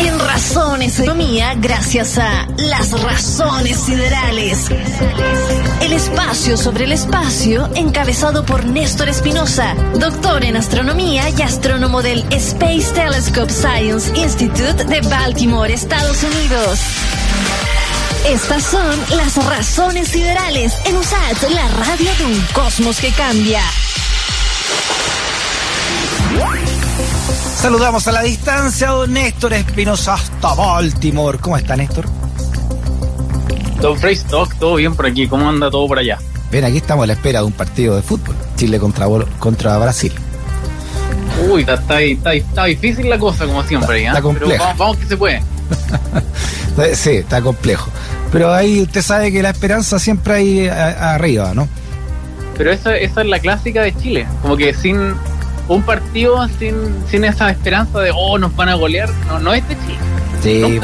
En 0.00 0.18
Razones 0.18 0.98
Economía, 0.98 1.54
gracias 1.56 2.18
a 2.18 2.46
las 2.58 2.90
razones 3.02 3.78
siderales. 3.78 4.68
El 5.80 5.92
espacio 5.92 6.56
sobre 6.56 6.84
el 6.84 6.92
espacio, 6.92 7.68
encabezado 7.74 8.44
por 8.44 8.64
Néstor 8.66 9.08
Espinosa, 9.08 9.74
doctor 9.94 10.44
en 10.44 10.56
astronomía 10.56 11.30
y 11.30 11.42
astrónomo 11.42 12.02
del 12.02 12.24
Space 12.30 12.92
Telescope 12.94 13.52
Science 13.52 14.12
Institute 14.18 14.84
de 14.84 15.00
Baltimore, 15.02 15.72
Estados 15.72 16.22
Unidos. 16.22 16.80
Estas 18.28 18.64
son 18.64 19.16
las 19.16 19.36
razones 19.46 20.08
siderales 20.08 20.74
en 20.84 20.96
USAT, 20.96 21.50
la 21.50 21.68
radio 21.68 22.10
de 22.18 22.24
un 22.24 22.46
cosmos 22.52 22.98
que 22.98 23.10
cambia. 23.12 23.62
Saludamos 27.56 28.06
a 28.06 28.12
la 28.12 28.22
distancia 28.22 28.90
a 28.90 28.92
don 28.92 29.12
Néstor 29.12 29.52
Espinosa 29.54 30.14
hasta 30.14 30.54
Baltimore. 30.54 31.38
¿Cómo 31.38 31.56
está 31.56 31.76
Néstor? 31.76 32.06
Don 33.80 33.98
Stock, 33.98 34.54
todo 34.58 34.76
bien 34.76 34.94
por 34.94 35.06
aquí. 35.06 35.26
¿Cómo 35.26 35.48
anda 35.48 35.70
todo 35.70 35.86
por 35.86 35.98
allá? 35.98 36.18
Bien, 36.50 36.64
aquí 36.64 36.76
estamos 36.78 37.04
a 37.04 37.06
la 37.08 37.12
espera 37.14 37.40
de 37.40 37.46
un 37.46 37.52
partido 37.52 37.96
de 37.96 38.02
fútbol. 38.02 38.36
Chile 38.56 38.78
contra, 38.78 39.06
contra 39.38 39.78
Brasil. 39.78 40.12
Uy, 41.50 41.62
está, 41.62 42.00
está, 42.00 42.34
está, 42.34 42.64
difícil 42.64 43.10
la 43.10 43.18
cosa, 43.18 43.46
como 43.46 43.62
siempre. 43.64 44.06
Está, 44.06 44.18
¿eh? 44.18 44.22
complejo. 44.22 44.64
Pero 44.64 44.78
vamos, 44.78 44.96
que 44.96 45.06
se 45.06 45.16
puede. 45.16 45.42
sí, 46.94 47.10
está 47.10 47.42
complejo. 47.42 47.90
Pero 48.32 48.52
ahí 48.52 48.82
usted 48.82 49.02
sabe 49.02 49.32
que 49.32 49.42
la 49.42 49.50
esperanza 49.50 49.98
siempre 49.98 50.34
hay 50.34 50.68
arriba, 50.68 51.52
¿no? 51.54 51.68
Pero 52.56 52.72
esa, 52.72 52.96
esa 52.96 53.20
es 53.20 53.26
la 53.26 53.38
clásica 53.38 53.82
de 53.82 53.94
Chile. 53.96 54.26
Como 54.40 54.56
que 54.56 54.72
sin 54.72 55.14
un 55.68 55.82
partido 55.82 56.46
sin, 56.58 56.74
sin 57.10 57.24
esa 57.24 57.50
esperanza 57.50 58.00
de, 58.00 58.12
oh, 58.14 58.38
nos 58.38 58.54
van 58.54 58.68
a 58.68 58.74
golear, 58.74 59.08
no, 59.26 59.38
no 59.38 59.54
es 59.54 59.66
de 59.68 59.76
Chile. 59.80 59.98
Sí, 60.42 60.78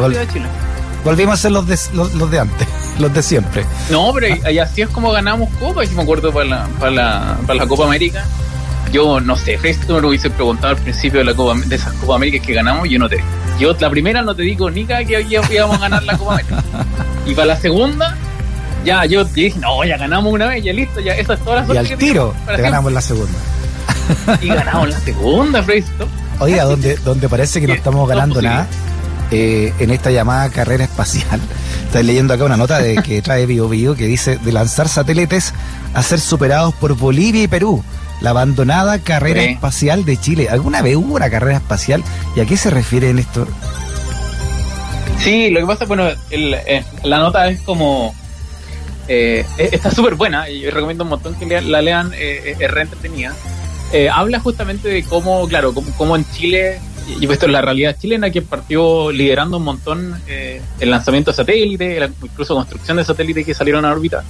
volvimos 1.04 1.34
a 1.34 1.36
ser 1.36 1.52
los 1.52 1.66
de, 1.66 1.78
los, 1.94 2.30
de 2.30 2.40
antes, 2.40 2.68
los 2.98 3.12
de 3.12 3.22
siempre. 3.22 3.64
No, 3.90 4.12
pero 4.12 4.34
y, 4.50 4.58
así 4.58 4.82
es 4.82 4.88
como 4.88 5.12
ganamos 5.12 5.48
Copa, 5.60 5.84
si 5.86 5.94
me 5.94 6.02
acuerdo 6.02 6.32
para 6.32 6.46
la, 6.46 6.68
para 6.78 6.90
la, 6.90 7.38
para 7.46 7.60
la 7.60 7.66
Copa 7.66 7.84
América. 7.84 8.24
Yo 8.92 9.20
no 9.20 9.36
sé, 9.36 9.58
tú 9.86 9.94
me 9.94 10.02
lo 10.02 10.08
hubiese 10.08 10.28
preguntado 10.28 10.74
al 10.74 10.82
principio 10.82 11.20
de 11.20 11.24
la 11.24 11.34
Copa 11.34 11.58
de 11.64 11.76
esas 11.76 11.94
Copa 11.94 12.16
América 12.16 12.44
que 12.44 12.52
ganamos, 12.52 12.88
yo 12.90 12.98
no 12.98 13.08
te 13.08 13.24
yo 13.58 13.74
la 13.78 13.88
primera 13.88 14.22
no 14.22 14.34
te 14.34 14.42
digo 14.42 14.70
ni 14.70 14.84
que 14.84 15.26
íbamos 15.50 15.76
a 15.76 15.80
ganar 15.80 16.02
la 16.02 16.18
Copa 16.18 16.34
América. 16.34 16.62
Y 17.24 17.34
para 17.34 17.46
la 17.46 17.56
segunda, 17.56 18.16
ya 18.84 19.04
yo 19.04 19.24
dije, 19.24 19.56
no, 19.60 19.84
ya 19.84 19.96
ganamos 19.96 20.32
una 20.32 20.46
vez, 20.46 20.64
ya 20.64 20.72
listo, 20.72 21.00
ya 21.00 21.14
esa 21.14 21.34
es 21.34 21.40
toda 21.40 21.62
la 21.62 21.74
Y 21.74 21.76
al 21.76 21.96
tiro, 21.96 22.34
te 22.44 22.60
ganamos 22.60 22.92
la 22.92 23.00
segunda. 23.00 23.38
Y 24.40 24.48
ganamos 24.48 24.90
la 24.90 25.00
segunda, 25.00 25.62
Fresco. 25.62 26.06
Oiga, 26.40 26.64
donde, 26.64 26.96
donde 26.96 27.28
parece 27.28 27.60
que 27.60 27.66
no 27.66 27.74
estamos 27.74 28.08
ganando 28.08 28.42
nada, 28.42 28.66
eh, 29.30 29.72
en 29.78 29.90
esta 29.90 30.10
llamada 30.10 30.48
carrera 30.50 30.84
espacial. 30.84 31.40
Estoy 31.86 32.02
leyendo 32.04 32.34
acá 32.34 32.44
una 32.44 32.56
nota 32.56 32.78
de 32.78 32.96
que 32.96 33.22
trae 33.22 33.46
Bio 33.46 33.68
Bio 33.68 33.94
que 33.94 34.06
dice 34.06 34.38
de 34.38 34.52
lanzar 34.52 34.88
satélites 34.88 35.52
a 35.94 36.02
ser 36.02 36.20
superados 36.20 36.74
por 36.74 36.96
Bolivia 36.96 37.42
y 37.42 37.48
Perú. 37.48 37.82
La 38.20 38.30
abandonada 38.30 39.00
carrera 39.00 39.42
espacial 39.42 40.04
de 40.04 40.16
Chile. 40.16 40.48
¿Alguna 40.48 40.80
vez 40.80 40.94
hubo 40.94 41.16
una 41.16 41.28
carrera 41.28 41.56
espacial? 41.56 42.04
¿Y 42.36 42.40
a 42.40 42.46
qué 42.46 42.56
se 42.56 42.70
refiere 42.70 43.10
en 43.10 43.18
esto? 43.18 43.48
Sí, 45.18 45.50
lo 45.50 45.58
que 45.60 45.66
pasa, 45.66 45.86
bueno, 45.86 46.04
eh, 46.30 46.84
la 47.02 47.18
nota 47.18 47.48
es 47.48 47.60
como 47.62 48.14
eh, 49.08 49.44
está 49.58 49.90
súper 49.90 50.14
buena 50.14 50.48
y 50.48 50.70
recomiendo 50.70 51.04
un 51.04 51.10
montón 51.10 51.34
que 51.34 51.60
la 51.60 51.82
lean, 51.82 52.12
eh, 52.14 52.56
es 52.58 52.70
re 52.70 52.82
entretenida. 52.82 53.34
Eh, 53.92 54.08
habla 54.08 54.40
justamente 54.40 54.88
de 54.88 55.02
cómo, 55.02 55.46
claro, 55.46 55.74
cómo, 55.98 56.16
en 56.16 56.24
Chile, 56.30 56.80
y 57.20 57.30
esto 57.30 57.44
es 57.44 57.52
la 57.52 57.60
realidad 57.60 57.94
chilena, 57.98 58.30
que 58.30 58.40
partió 58.40 59.12
liderando 59.12 59.58
un 59.58 59.64
montón 59.64 60.14
eh, 60.26 60.62
el 60.80 60.90
lanzamiento 60.90 61.30
de 61.30 61.36
satélites, 61.36 62.10
incluso 62.22 62.54
construcción 62.54 62.96
de 62.96 63.04
satélites 63.04 63.44
que 63.44 63.52
salieron 63.52 63.84
a 63.84 63.92
órbita, 63.92 64.24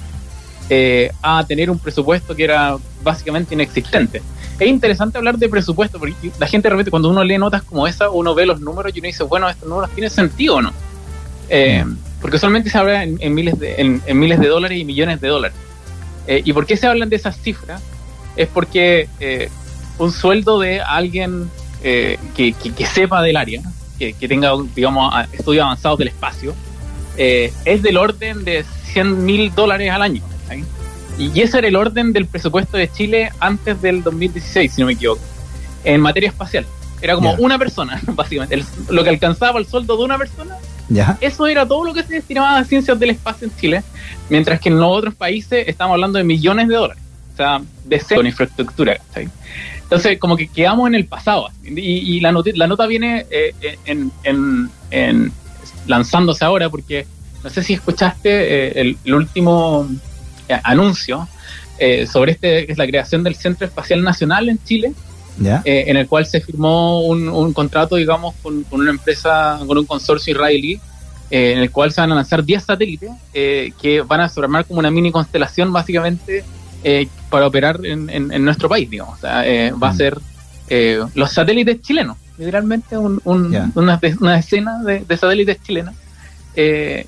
eh, 0.69 1.11
a 1.21 1.45
tener 1.47 1.69
un 1.69 1.79
presupuesto 1.79 2.35
que 2.35 2.43
era 2.43 2.75
básicamente 3.03 3.53
inexistente. 3.53 4.21
Es 4.59 4.67
interesante 4.67 5.17
hablar 5.17 5.37
de 5.37 5.47
presupuesto, 5.47 5.97
porque 5.97 6.13
la 6.37 6.47
gente 6.47 6.67
de 6.67 6.71
repente 6.71 6.91
cuando 6.91 7.09
uno 7.09 7.23
lee 7.23 7.37
notas 7.37 7.63
como 7.63 7.87
esa, 7.87 8.09
uno 8.09 8.35
ve 8.35 8.45
los 8.45 8.59
números 8.59 8.91
y 8.93 8.99
uno 8.99 9.07
dice, 9.07 9.23
bueno, 9.23 9.49
estos 9.49 9.69
números 9.69 9.91
tienen 9.91 10.09
sentido 10.09 10.55
o 10.55 10.61
no. 10.61 10.73
porque 12.21 12.37
solamente 12.37 12.69
se 12.69 12.77
habla 12.77 13.03
en, 13.03 13.33
miles 13.33 13.57
de, 13.57 13.75
en, 13.77 14.19
miles 14.19 14.41
de 14.41 14.47
dólares 14.47 14.77
y 14.77 14.83
millones 14.83 15.21
de 15.21 15.27
dólares. 15.29 15.57
¿Y 16.27 16.51
por 16.51 16.65
qué 16.65 16.75
se 16.75 16.85
hablan 16.85 17.07
de 17.07 17.15
esas 17.15 17.37
cifras? 17.37 17.81
es 18.35 18.47
porque 18.47 19.07
eh, 19.19 19.49
un 19.97 20.11
sueldo 20.11 20.59
de 20.59 20.81
alguien 20.81 21.49
eh, 21.83 22.17
que, 22.35 22.53
sepa 22.85 23.21
del 23.21 23.37
área, 23.37 23.61
que, 23.97 24.13
tenga, 24.27 24.51
digamos, 24.75 25.13
estudios 25.31 25.63
avanzados 25.63 25.99
del 25.99 26.09
espacio, 26.09 26.53
eh, 27.17 27.53
es 27.65 27.81
del 27.81 27.97
orden 27.97 28.43
de 28.43 28.65
100 28.93 29.25
mil 29.25 29.53
dólares 29.53 29.91
al 29.91 30.01
año. 30.01 30.23
Y 31.15 31.41
ese 31.41 31.59
era 31.59 31.67
el 31.67 31.75
orden 31.75 32.11
del 32.11 32.25
presupuesto 32.25 32.75
de 32.75 32.91
Chile 32.91 33.31
antes 33.39 33.79
del 33.83 34.01
2016, 34.01 34.73
si 34.73 34.81
no 34.81 34.87
me 34.87 34.93
equivoco, 34.93 35.21
en 35.83 36.01
materia 36.01 36.29
espacial. 36.29 36.65
Era 37.01 37.15
como 37.15 37.33
una 37.33 37.59
persona, 37.59 38.01
básicamente. 38.07 38.63
lo 38.89 39.03
que 39.03 39.09
alcanzaba 39.09 39.59
el 39.59 39.67
sueldo 39.67 39.95
de 39.95 40.03
una 40.05 40.17
persona, 40.17 40.57
eso 41.21 41.47
era 41.47 41.67
todo 41.67 41.83
lo 41.83 41.93
que 41.93 42.03
se 42.03 42.15
destinaba 42.15 42.57
a 42.57 42.63
ciencias 42.63 42.99
del 42.99 43.11
espacio 43.11 43.47
en 43.47 43.55
Chile, 43.57 43.83
mientras 44.29 44.59
que 44.59 44.69
en 44.69 44.79
los 44.79 44.89
otros 44.89 45.13
países 45.13 45.67
estamos 45.67 45.93
hablando 45.93 46.17
de 46.17 46.23
millones 46.23 46.67
de 46.67 46.75
dólares 46.75 47.03
o 47.33 47.35
sea, 47.35 47.61
de 47.83 47.99
cero 47.99 48.19
con 48.19 48.27
infraestructura. 48.27 48.99
Entonces, 49.93 50.17
como 50.17 50.35
que 50.35 50.47
quedamos 50.47 50.87
en 50.87 50.95
el 50.95 51.05
pasado. 51.05 51.49
Y, 51.63 52.19
la, 52.19 52.33
la 52.55 52.65
nota 52.65 52.87
viene 52.87 53.27
eh, 53.29 53.53
en, 53.85 55.31
lanzándose 55.85 56.43
ahora, 56.43 56.67
porque 56.67 57.05
no 57.43 57.49
sé 57.51 57.61
si 57.61 57.73
escuchaste 57.73 58.79
eh, 58.79 58.95
el, 59.03 59.13
último 59.13 59.87
eh, 60.49 60.59
anuncio 60.63 61.27
sobre 62.11 62.31
este, 62.31 62.65
que 62.65 62.71
es 62.71 62.77
la 62.79 62.87
creación 62.87 63.21
del 63.23 63.35
Centro 63.35 63.67
Espacial 63.67 64.01
Nacional 64.01 64.49
en 64.49 64.63
Chile. 64.63 64.93
en 65.63 65.95
el 65.95 66.07
cual 66.07 66.25
se 66.25 66.41
firmó 66.41 67.01
un, 67.01 67.53
contrato, 67.53 67.95
digamos, 67.95 68.33
con, 68.41 68.65
una 68.71 68.89
empresa, 68.89 69.59
con 69.67 69.77
un 69.77 69.85
consorcio 69.85 70.33
israelí, 70.33 70.79
en 71.29 71.59
el 71.59 71.69
cual 71.69 71.91
se 71.91 72.01
van 72.01 72.13
a 72.13 72.15
lanzar 72.15 72.43
10 72.43 72.63
satélites 72.63 73.11
que 73.31 74.03
van 74.07 74.21
a 74.21 74.29
formar 74.29 74.65
como 74.65 74.79
una 74.79 74.89
mini 74.89 75.11
constelación, 75.11 75.71
básicamente, 75.71 76.43
eh, 76.83 77.07
para 77.33 77.47
operar 77.47 77.83
en, 77.83 78.45
nuestro 78.45 78.69
país, 78.69 78.87
digamos. 78.87 79.17
O 79.17 79.21
sea, 79.21 79.43
eh, 79.43 79.71
va 79.71 79.89
a 79.89 79.93
mm. 79.93 79.97
ser 79.97 80.19
eh, 80.69 81.03
los 81.15 81.31
satélites 81.31 81.81
chilenos, 81.81 82.15
literalmente 82.37 82.95
una, 82.95 84.37
escena 84.37 84.83
de, 84.83 85.17
satélites 85.17 85.59
chilenos 85.63 85.95
que, 86.53 87.07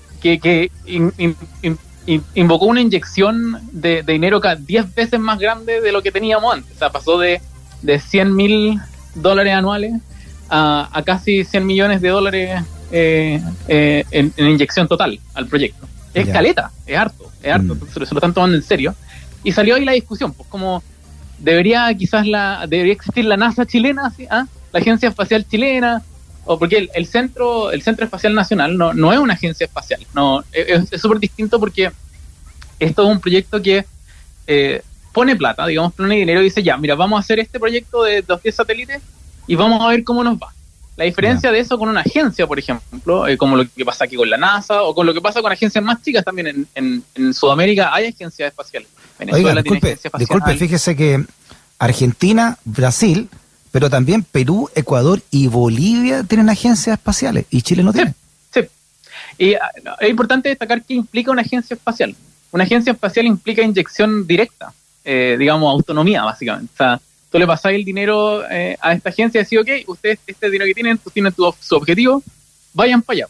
invocó 2.33 2.65
una 2.65 2.81
inyección 2.81 3.59
de, 3.71 4.01
dinero 4.01 4.41
cada 4.41 4.55
10 4.55 4.95
veces 4.95 5.19
más 5.19 5.37
grande 5.37 5.79
de 5.79 5.91
lo 5.91 6.01
que 6.01 6.11
teníamos 6.11 6.55
antes. 6.55 6.75
O 6.75 6.79
sea, 6.79 6.89
pasó 6.89 7.19
de, 7.19 7.39
de 7.83 7.99
100 7.99 8.35
mil 8.35 8.81
dólares 9.13 9.53
anuales 9.53 9.93
a, 10.49 11.03
casi 11.05 11.43
100 11.43 11.67
millones 11.67 12.01
de 12.01 12.09
dólares 12.09 12.63
en, 12.91 14.33
inyección 14.37 14.87
total 14.87 15.19
al 15.35 15.45
proyecto. 15.45 15.87
Es 16.15 16.27
caleta, 16.29 16.71
es 16.87 16.97
harto, 16.97 17.29
es 17.43 17.53
harto, 17.53 17.75
mm. 17.75 17.87
se, 17.93 17.99
lo 17.99 18.05
están 18.05 18.33
tomando 18.33 18.57
en 18.57 18.63
serio. 18.63 18.95
Y 19.45 19.53
salió 19.53 19.75
ahí 19.75 19.85
la 19.85 19.93
discusión, 19.93 20.33
pues 20.33 20.49
como 20.49 20.83
debería 21.37 21.93
quizás 21.93 22.27
la 22.27 22.65
debería 22.67 22.93
existir 22.93 23.23
la 23.23 23.37
NASA 23.37 23.65
chilena, 23.65 24.11
¿Ah? 24.29 24.47
la 24.73 24.79
Agencia 24.79 25.07
Espacial 25.07 25.47
Chilena, 25.47 26.03
o 26.45 26.59
porque 26.59 26.89
el, 26.93 27.05
centro 27.05 27.71
el 27.71 27.81
Centro 27.83 28.05
Espacial 28.05 28.33
Nacional 28.33 28.77
no, 28.77 28.93
no 28.93 29.13
es 29.13 29.19
una 29.19 29.35
agencia 29.35 29.65
espacial, 29.65 30.05
no 30.13 30.43
es 30.51 30.89
súper 30.99 31.19
distinto 31.19 31.59
porque 31.59 31.91
esto 32.79 33.03
es 33.03 33.09
un 33.09 33.21
proyecto 33.21 33.61
que 33.61 33.85
eh, 34.47 34.81
pone 35.13 35.35
plata, 35.35 35.65
digamos, 35.67 35.93
pone 35.93 36.15
dinero 36.15 36.41
y 36.41 36.45
dice, 36.45 36.63
ya, 36.63 36.75
mira, 36.77 36.95
vamos 36.95 37.17
a 37.17 37.19
hacer 37.21 37.39
este 37.39 37.59
proyecto 37.59 38.03
de 38.03 38.23
10 38.43 38.55
satélites 38.55 39.01
y 39.47 39.55
vamos 39.55 39.79
a 39.81 39.89
ver 39.89 40.03
cómo 40.03 40.23
nos 40.23 40.37
va. 40.37 40.54
La 40.97 41.03
diferencia 41.03 41.51
de 41.51 41.59
eso 41.59 41.77
con 41.77 41.89
una 41.89 42.01
agencia, 42.01 42.47
por 42.47 42.57
ejemplo, 42.57 43.27
eh, 43.27 43.37
como 43.37 43.57
lo 43.57 43.65
que 43.67 43.83
pasa 43.83 44.05
aquí 44.05 44.15
con 44.15 44.29
la 44.29 44.37
NASA 44.37 44.83
o 44.83 44.95
con 44.95 45.05
lo 45.05 45.13
que 45.13 45.21
pasa 45.21 45.41
con 45.41 45.51
agencias 45.51 45.83
más 45.83 46.01
chicas 46.01 46.23
también 46.23 46.67
en, 46.73 47.03
en 47.15 47.33
Sudamérica 47.33 47.93
hay 47.93 48.07
agencias 48.07 48.47
espaciales. 48.49 48.87
Oiga, 49.31 49.53
disculpe, 49.55 49.97
disculpe, 50.17 50.55
fíjese 50.55 50.95
que 50.95 51.23
Argentina, 51.79 52.57
Brasil, 52.65 53.29
pero 53.71 53.89
también 53.89 54.23
Perú, 54.23 54.69
Ecuador 54.75 55.21
y 55.31 55.47
Bolivia 55.47 56.23
tienen 56.23 56.49
agencias 56.49 56.97
espaciales 56.97 57.45
y 57.49 57.61
Chile 57.61 57.83
no 57.83 57.93
tiene. 57.93 58.13
Sí, 58.53 58.61
Y 59.37 59.53
ah, 59.55 59.71
es 59.99 60.09
importante 60.09 60.49
destacar 60.49 60.83
que 60.83 60.93
implica 60.93 61.31
una 61.31 61.41
agencia 61.41 61.73
espacial. 61.73 62.15
Una 62.51 62.63
agencia 62.63 62.93
espacial 62.93 63.25
implica 63.25 63.61
inyección 63.61 64.25
directa, 64.25 64.73
eh, 65.03 65.35
digamos, 65.37 65.69
autonomía, 65.71 66.23
básicamente. 66.23 66.71
O 66.73 66.77
sea, 66.77 67.01
tú 67.35 67.39
le 67.39 67.47
pasas 67.47 67.73
el 67.73 67.83
dinero 67.83 68.49
eh, 68.49 68.77
a 68.79 68.93
esta 68.93 69.09
agencia 69.09 69.41
y 69.41 69.43
decís, 69.43 69.59
ok, 69.59 69.89
ustedes 69.89 70.19
este 70.25 70.49
dinero 70.49 70.67
que 70.67 70.73
tienen, 70.73 70.97
tú 70.97 71.09
tienen 71.09 71.33
tu, 71.33 71.53
su 71.59 71.75
objetivo, 71.75 72.23
vayan 72.71 73.01
para 73.01 73.17
allá. 73.17 73.27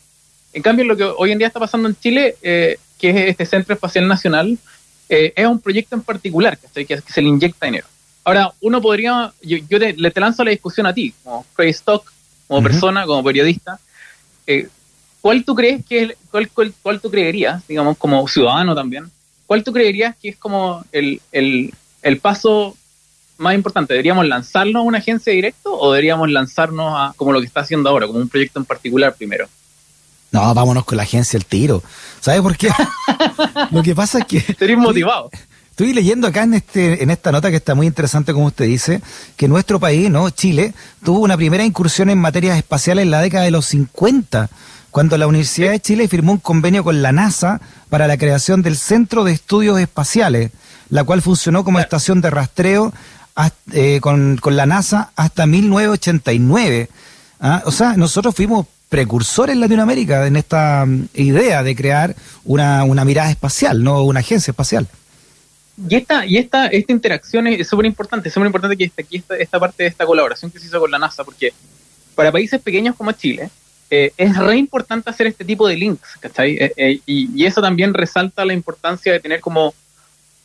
En 0.53 0.61
cambio, 0.61 0.85
lo 0.85 0.95
que 0.95 1.05
hoy 1.05 1.31
en 1.31 1.39
día 1.39 1.47
está 1.47 1.59
pasando 1.59 1.89
en 1.89 1.95
Chile, 1.99 2.35
eh, 2.43 2.77
que 2.99 3.09
es 3.09 3.15
este 3.29 3.47
Centro 3.47 3.73
Espacial 3.73 4.07
Nacional, 4.07 4.59
eh, 5.09 5.33
es 5.35 5.47
un 5.47 5.59
proyecto 5.59 5.95
en 5.95 6.03
particular 6.03 6.55
que, 6.55 6.85
que, 6.85 7.01
se 7.01 7.19
le 7.19 7.29
inyecta 7.29 7.65
dinero. 7.65 7.87
Ahora, 8.23 8.53
uno 8.61 8.79
podría, 8.79 9.33
yo, 9.41 9.57
le 9.79 10.11
te 10.11 10.19
lanzo 10.19 10.43
la 10.43 10.51
discusión 10.51 10.85
a 10.85 10.93
ti, 10.93 11.11
como 11.23 11.43
Stock, 11.57 12.13
como 12.47 12.61
persona, 12.61 13.07
como 13.07 13.23
periodista, 13.23 13.79
¿cuál 15.19 15.43
tú 15.43 15.55
crees 15.55 15.83
que 15.83 16.03
es, 16.03 16.17
cuál, 16.29 16.47
cuál, 16.83 17.01
tú 17.01 17.09
creerías, 17.09 17.67
digamos, 17.67 17.97
como 17.97 18.27
ciudadano 18.27 18.75
también, 18.75 19.09
cuál 19.47 19.63
tú 19.63 19.73
creerías 19.73 20.15
que 20.15 20.29
es 20.29 20.37
como 20.37 20.85
el, 20.91 21.19
el, 21.31 21.73
el 22.03 22.19
paso 22.19 22.77
más 23.37 23.55
importante? 23.55 23.93
¿Deberíamos 23.93 24.27
lanzarnos 24.27 24.81
a 24.81 24.83
una 24.83 24.97
agencia 24.99 25.33
directo 25.33 25.77
o 25.77 25.91
deberíamos 25.91 26.29
lanzarnos 26.29 26.93
a 26.95 27.13
como 27.15 27.33
lo 27.33 27.39
que 27.39 27.47
está 27.47 27.61
haciendo 27.61 27.89
ahora, 27.89 28.07
como 28.07 28.19
un 28.19 28.29
proyecto 28.29 28.59
en 28.59 28.65
particular 28.65 29.13
primero? 29.15 29.47
No, 30.31 30.53
vámonos 30.53 30.85
con 30.85 30.97
la 30.97 31.03
agencia 31.03 31.37
el 31.37 31.45
tiro. 31.45 31.81
¿Sabes 32.19 32.41
por 32.41 32.57
qué? 32.57 32.69
lo 33.71 33.81
que 33.83 33.95
pasa 33.95 34.19
es 34.19 34.25
que... 34.25 34.41
Sería 34.41 34.77
motivado. 34.77 35.29
Estoy 35.69 35.93
leyendo 35.93 36.27
acá 36.27 36.43
en, 36.43 36.53
este, 36.53 37.03
en 37.03 37.09
esta 37.09 37.33
nota 37.33 37.49
que 37.49 37.57
está 37.57 37.75
muy 37.75 37.85
interesante, 37.85 38.31
como 38.31 38.45
usted 38.45 38.65
dice, 38.65 39.01
que 39.35 39.49
nuestro 39.49 39.77
país, 39.77 40.09
¿no? 40.09 40.29
Chile, 40.29 40.73
tuvo 41.03 41.19
una 41.19 41.35
primera 41.35 41.65
incursión 41.65 42.09
en 42.09 42.17
materias 42.17 42.57
espaciales 42.57 43.03
en 43.03 43.11
la 43.11 43.21
década 43.21 43.43
de 43.43 43.51
los 43.51 43.65
50, 43.65 44.49
cuando 44.89 45.17
la 45.17 45.27
Universidad 45.27 45.71
de 45.71 45.81
Chile 45.81 46.07
firmó 46.07 46.31
un 46.31 46.37
convenio 46.37 46.85
con 46.85 47.01
la 47.01 47.11
NASA 47.11 47.59
para 47.89 48.07
la 48.07 48.17
creación 48.17 48.61
del 48.61 48.77
Centro 48.77 49.25
de 49.25 49.33
Estudios 49.33 49.77
Espaciales, 49.77 50.51
la 50.89 51.03
cual 51.03 51.21
funcionó 51.21 51.65
como 51.65 51.81
estación 51.81 52.21
de 52.21 52.29
rastreo 52.29 52.93
eh, 53.73 53.99
con, 54.01 54.39
la 54.43 54.65
NASA 54.65 55.11
hasta 55.15 55.45
1989. 55.45 56.89
¿ah? 57.39 57.63
O 57.65 57.71
sea, 57.71 57.95
nosotros 57.97 58.35
fuimos 58.35 58.67
precursores 58.89 59.53
en 59.53 59.59
Latinoamérica 59.59 60.27
en 60.27 60.35
esta 60.35 60.85
mm, 60.85 61.09
idea 61.15 61.63
de 61.63 61.75
crear 61.75 62.15
una, 62.43 62.83
una 62.83 63.03
mirada 63.03 63.29
espacial, 63.29 63.83
no 63.83 64.03
una 64.03 64.21
agencia 64.21 64.51
espacial. 64.51 64.87
Y 65.89 65.95
esta, 65.95 66.25
y 66.25 66.37
esta, 66.37 66.67
esta 66.67 66.93
interacción 66.93 67.47
es 67.47 67.67
súper 67.67 67.85
importante, 67.85 68.29
súper 68.29 68.47
importante 68.47 68.77
que 68.77 68.91
aquí 68.97 69.17
esta, 69.17 69.35
esta 69.35 69.59
parte 69.59 69.83
de 69.83 69.89
esta 69.89 70.05
colaboración 70.05 70.49
que 70.49 70.59
se 70.59 70.67
hizo 70.67 70.79
con 70.79 70.89
la 70.89 70.97
NASA, 70.97 71.23
porque 71.23 71.53
para 72.15 72.31
países 72.31 72.61
pequeños 72.61 72.95
como 72.95 73.11
Chile, 73.11 73.49
eh, 73.91 74.11
es 74.17 74.35
re 74.37 74.57
importante 74.57 75.09
hacer 75.09 75.27
este 75.27 75.45
tipo 75.45 75.67
de 75.67 75.75
links, 75.75 76.17
¿cachai? 76.19 76.55
Eh, 76.55 76.73
eh, 76.77 76.99
y, 77.05 77.45
eso 77.45 77.61
también 77.61 77.93
resalta 77.93 78.45
la 78.45 78.53
importancia 78.53 79.11
de 79.11 79.19
tener 79.19 79.41
como 79.41 79.75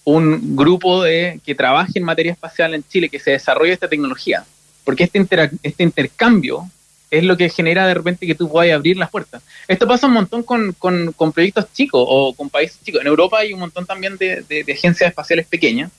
un 0.04 0.56
grupo 0.56 1.02
de 1.02 1.40
que 1.44 1.54
trabaje 1.54 1.98
en 1.98 2.04
materia 2.04 2.32
espacial 2.32 2.74
en 2.74 2.84
Chile, 2.88 3.08
que 3.08 3.20
se 3.20 3.32
desarrolle 3.32 3.72
esta 3.72 3.88
tecnología, 3.88 4.44
porque 4.84 5.04
este, 5.04 5.26
este 5.62 5.82
intercambio 5.82 6.70
es 7.10 7.24
lo 7.24 7.36
que 7.36 7.48
genera 7.48 7.86
de 7.86 7.94
repente 7.94 8.26
que 8.26 8.34
tú 8.34 8.48
puedas 8.48 8.72
abrir 8.72 8.96
las 8.96 9.10
puertas. 9.10 9.42
Esto 9.66 9.86
pasa 9.86 10.06
un 10.06 10.12
montón 10.12 10.42
con, 10.42 10.72
con, 10.72 11.32
proyectos 11.32 11.66
chicos 11.72 12.04
o 12.06 12.34
con 12.34 12.48
países 12.50 12.78
chicos. 12.82 13.00
En 13.00 13.08
Europa 13.08 13.38
hay 13.38 13.52
un 13.52 13.60
montón 13.60 13.84
también 13.84 14.16
de, 14.16 14.42
de, 14.48 14.72
agencias 14.72 15.10
espaciales 15.10 15.46
pequeñas 15.46 15.90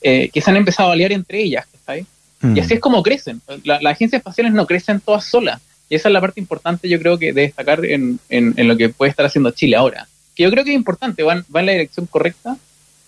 eh, 0.00 0.30
que 0.32 0.40
se 0.40 0.50
han 0.50 0.56
empezado 0.56 0.90
a 0.90 0.92
aliar 0.92 1.12
entre 1.12 1.42
ellas. 1.42 1.66
¿sabes? 1.84 2.06
Y 2.42 2.60
así 2.60 2.74
mm. 2.74 2.76
es 2.76 2.80
como 2.80 3.02
crecen. 3.02 3.40
las 3.64 3.84
agencias 3.84 4.20
espaciales 4.20 4.52
no 4.52 4.66
crecen 4.66 5.00
todas 5.00 5.24
solas. 5.24 5.60
Y 5.88 5.94
esa 5.94 6.08
es 6.08 6.12
la 6.12 6.20
parte 6.20 6.40
importante, 6.40 6.88
yo 6.88 6.98
creo, 6.98 7.18
que 7.18 7.32
de 7.32 7.42
destacar 7.42 7.84
en, 7.84 8.18
en, 8.28 8.54
en, 8.56 8.68
lo 8.68 8.76
que 8.76 8.88
puede 8.88 9.10
estar 9.10 9.24
haciendo 9.24 9.52
Chile 9.52 9.76
ahora. 9.76 10.08
Que 10.34 10.42
yo 10.42 10.50
creo 10.50 10.64
que 10.64 10.70
es 10.70 10.76
importante, 10.76 11.22
van, 11.22 11.44
va 11.54 11.60
en 11.60 11.66
la 11.66 11.72
dirección 11.72 12.06
correcta. 12.06 12.56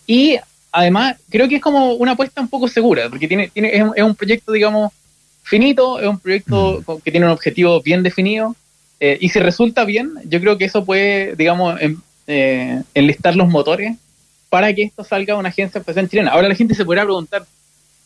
Y 0.09 0.39
además, 0.73 1.17
creo 1.29 1.49
que 1.49 1.57
es 1.57 1.63
como 1.63 1.93
una 1.93 2.13
apuesta 2.13 2.41
un 2.41 2.49
poco 2.49 2.67
segura, 2.67 3.11
porque 3.11 3.29
tiene, 3.29 3.49
tiene, 3.49 3.71
es 3.95 4.03
un 4.03 4.15
proyecto, 4.15 4.53
digamos, 4.53 4.91
finito, 5.43 6.01
es 6.01 6.09
un 6.09 6.19
proyecto 6.19 6.83
mm. 6.85 7.01
que 7.05 7.11
tiene 7.11 7.27
un 7.27 7.33
objetivo 7.33 7.83
bien 7.83 8.03
definido. 8.03 8.57
Eh, 9.01 9.19
y 9.21 9.29
si 9.29 9.39
resulta 9.39 9.85
bien, 9.85 10.15
yo 10.25 10.41
creo 10.41 10.57
que 10.57 10.65
eso 10.65 10.85
puede, 10.85 11.37
digamos, 11.37 11.79
em, 11.81 12.01
eh, 12.27 12.83
enlistar 12.95 13.37
los 13.37 13.49
motores 13.49 13.97
para 14.49 14.73
que 14.73 14.85
esto 14.85 15.05
salga 15.05 15.37
una 15.37 15.51
agencia 15.51 15.79
espacial 15.79 16.09
chilena. 16.09 16.31
Ahora 16.31 16.49
la 16.49 16.55
gente 16.55 16.75
se 16.75 16.87
podrá 16.87 17.05
preguntar, 17.05 17.45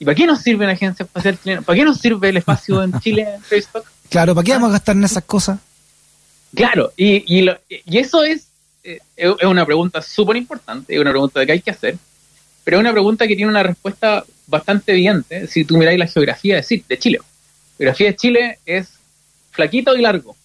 ¿y 0.00 0.04
para 0.04 0.16
qué 0.16 0.26
nos 0.26 0.40
sirve 0.40 0.64
una 0.64 0.74
agencia 0.74 1.04
espacial 1.04 1.38
chilena? 1.40 1.62
¿Para 1.62 1.78
qué 1.78 1.84
nos 1.84 1.98
sirve 1.98 2.30
el 2.30 2.36
espacio 2.36 2.82
en 2.82 2.98
Chile, 2.98 3.28
Facebook? 3.42 3.84
Claro, 4.10 4.34
¿para 4.34 4.44
qué 4.44 4.52
vamos 4.52 4.70
a 4.70 4.72
gastar 4.72 4.96
en 4.96 5.04
esas 5.04 5.22
cosas? 5.22 5.60
Claro, 6.52 6.92
y, 6.96 7.40
y, 7.40 7.48
y 7.68 7.98
eso 7.98 8.24
es, 8.24 8.48
eh, 8.84 8.98
es 9.16 9.44
una 9.44 9.66
pregunta 9.66 10.02
súper 10.02 10.36
importante, 10.36 10.94
es 10.94 11.00
una 11.00 11.10
pregunta 11.10 11.44
que 11.44 11.52
hay 11.52 11.60
que 11.60 11.70
hacer, 11.70 11.96
pero 12.64 12.76
es 12.76 12.80
una 12.80 12.92
pregunta 12.92 13.26
que 13.26 13.36
tiene 13.36 13.50
una 13.50 13.62
respuesta 13.62 14.24
bastante 14.46 14.92
evidente 14.92 15.46
si 15.46 15.64
tú 15.64 15.76
miráis 15.76 15.98
la 15.98 16.06
geografía 16.06 16.56
de, 16.56 16.84
de 16.88 16.98
Chile 16.98 17.18
geografía 17.82 18.06
de 18.08 18.16
Chile 18.16 18.58
es 18.64 18.88
flaquito 19.50 19.96
y 19.96 20.02
largo. 20.02 20.36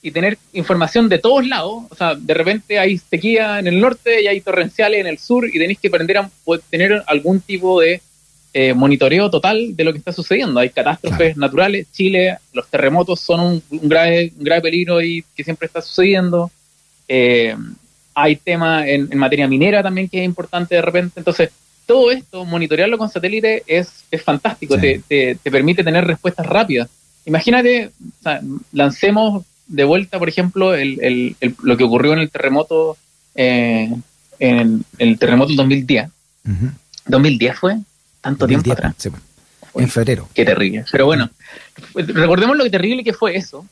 Y 0.00 0.10
tener 0.12 0.38
información 0.52 1.08
de 1.08 1.18
todos 1.18 1.46
lados, 1.46 1.84
o 1.90 1.94
sea, 1.94 2.14
de 2.14 2.34
repente 2.34 2.78
hay 2.78 2.98
sequía 2.98 3.58
en 3.58 3.66
el 3.66 3.80
norte 3.80 4.22
y 4.22 4.28
hay 4.28 4.40
torrenciales 4.40 5.00
en 5.00 5.08
el 5.08 5.18
sur 5.18 5.44
y 5.46 5.58
tenéis 5.58 5.78
que 5.80 5.88
aprender 5.88 6.18
a 6.18 6.30
tener 6.70 7.02
algún 7.06 7.40
tipo 7.40 7.80
de 7.80 8.00
eh, 8.54 8.74
monitoreo 8.74 9.28
total 9.28 9.76
de 9.76 9.84
lo 9.84 9.92
que 9.92 9.98
está 9.98 10.12
sucediendo. 10.12 10.60
Hay 10.60 10.70
catástrofes 10.70 11.36
naturales, 11.36 11.88
Chile, 11.92 12.38
los 12.52 12.68
terremotos 12.68 13.20
son 13.20 13.40
un, 13.40 13.62
grave, 13.82 14.32
grave 14.36 14.62
peligro 14.62 15.02
y 15.02 15.24
que 15.36 15.44
siempre 15.44 15.66
está 15.66 15.82
sucediendo. 15.82 16.50
Eh, 17.08 17.56
hay 18.14 18.36
temas 18.36 18.86
en, 18.86 19.16
materia 19.16 19.48
minera 19.48 19.82
también 19.82 20.08
que 20.08 20.18
es 20.18 20.24
importante 20.24 20.74
de 20.74 20.82
repente. 20.82 21.20
Entonces, 21.20 21.50
todo 21.86 22.10
esto, 22.10 22.44
monitorearlo 22.44 22.98
con 22.98 23.08
satélite 23.08 23.62
es, 23.66 24.04
es 24.10 24.22
fantástico, 24.22 24.76
te, 24.78 25.02
te, 25.08 25.50
permite 25.50 25.82
tener 25.82 26.06
respuestas 26.06 26.46
rápidas. 26.46 26.88
Imagínate, 27.24 27.90
lancemos 28.72 29.44
de 29.66 29.84
vuelta, 29.84 30.18
por 30.18 30.28
ejemplo, 30.28 30.74
el, 30.74 30.98
el, 31.40 31.54
lo 31.62 31.76
que 31.76 31.84
ocurrió 31.84 32.12
en 32.12 32.18
el 32.18 32.30
terremoto, 32.30 32.96
eh, 33.34 33.90
en 34.38 34.84
el 34.98 35.18
terremoto 35.18 35.48
del 35.48 35.56
2010. 35.56 36.08
2010 37.06 37.58
fue 37.58 37.78
tanto 38.20 38.46
tiempo 38.46 38.72
atrás. 38.72 38.94
en 39.74 39.88
febrero. 39.88 40.28
Qué 40.34 40.44
terrible. 40.44 40.84
Pero 40.90 41.06
bueno, 41.06 41.30
recordemos 41.94 42.56
lo 42.56 42.64
que 42.64 42.70
terrible 42.70 43.04
que 43.04 43.12
fue 43.12 43.36
eso. 43.36 43.66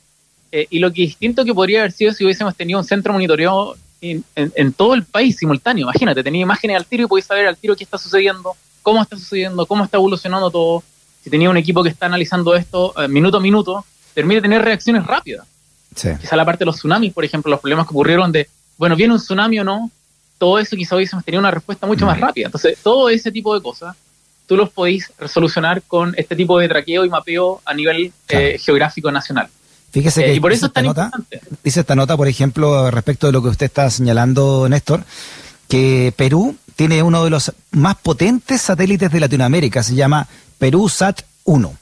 Eh, 0.51 0.67
y 0.69 0.79
lo 0.79 0.91
que 0.91 1.01
distinto 1.01 1.43
que 1.43 1.53
podría 1.53 1.79
haber 1.79 1.91
sido 1.91 2.13
si 2.13 2.23
hubiésemos 2.23 2.55
tenido 2.55 2.79
un 2.79 2.85
centro 2.85 3.13
monitoreo 3.13 3.75
en, 4.01 4.73
todo 4.73 4.93
el 4.93 5.03
país 5.03 5.37
simultáneo. 5.37 5.83
Imagínate, 5.83 6.23
tenía 6.23 6.41
imágenes 6.41 6.77
al 6.77 6.85
tiro 6.85 7.03
y 7.03 7.07
podías 7.07 7.27
saber 7.27 7.47
al 7.47 7.57
tiro 7.57 7.75
qué 7.75 7.83
está 7.83 7.97
sucediendo, 7.97 8.55
cómo 8.81 9.01
está 9.01 9.17
sucediendo, 9.17 9.65
cómo 9.65 9.83
está 9.83 9.97
evolucionando 9.97 10.49
todo. 10.51 10.83
Si 11.23 11.29
tenía 11.29 11.49
un 11.49 11.57
equipo 11.57 11.83
que 11.83 11.89
está 11.89 12.05
analizando 12.05 12.55
esto 12.55 12.93
eh, 13.01 13.07
minuto 13.07 13.37
a 13.37 13.39
minuto, 13.41 13.85
permite 14.13 14.41
tener 14.41 14.61
reacciones 14.61 15.05
rápidas. 15.05 15.47
Sí. 15.95 16.09
Quizá 16.21 16.35
la 16.35 16.45
parte 16.45 16.59
de 16.59 16.67
los 16.67 16.77
tsunamis, 16.77 17.11
por 17.11 17.25
ejemplo, 17.25 17.49
los 17.49 17.59
problemas 17.59 17.87
que 17.87 17.91
ocurrieron 17.91 18.31
de, 18.31 18.47
bueno, 18.77 18.95
viene 18.95 19.13
un 19.13 19.19
tsunami 19.19 19.59
o 19.59 19.63
no, 19.63 19.91
todo 20.37 20.59
eso 20.59 20.75
quizá 20.75 20.95
hubiésemos 20.95 21.25
tenido 21.25 21.39
una 21.39 21.51
respuesta 21.51 21.87
mucho 21.87 22.05
más 22.05 22.19
rápida. 22.19 22.45
Entonces, 22.45 22.77
todo 22.83 23.09
ese 23.09 23.31
tipo 23.31 23.55
de 23.55 23.61
cosas, 23.61 23.95
tú 24.45 24.55
los 24.55 24.69
podéis 24.69 25.11
resolucionar 25.17 25.81
con 25.81 26.13
este 26.17 26.35
tipo 26.35 26.59
de 26.59 26.67
traqueo 26.67 27.03
y 27.03 27.09
mapeo 27.09 27.61
a 27.65 27.73
nivel 27.73 28.13
eh, 28.29 28.57
geográfico 28.59 29.11
nacional. 29.11 29.49
Fíjese 29.91 30.23
que 30.23 30.31
eh, 30.31 30.35
y 30.35 30.39
por 30.39 30.51
eso 30.51 30.67
esta 30.67 30.81
nota, 30.81 31.11
dice 31.63 31.79
esta 31.79 31.95
nota, 31.95 32.17
por 32.17 32.27
ejemplo, 32.27 32.91
respecto 32.91 33.27
de 33.27 33.33
lo 33.33 33.41
que 33.41 33.49
usted 33.49 33.67
está 33.67 33.89
señalando, 33.89 34.67
Néstor, 34.69 35.03
que 35.67 36.13
Perú 36.15 36.55
tiene 36.75 37.01
uno 37.03 37.23
de 37.23 37.29
los 37.29 37.53
más 37.71 37.95
potentes 37.95 38.61
satélites 38.61 39.11
de 39.11 39.19
Latinoamérica, 39.19 39.83
se 39.83 39.95
llama 39.95 40.27
Perú 40.59 40.89
Sat 40.89 41.21
1. 41.45 41.73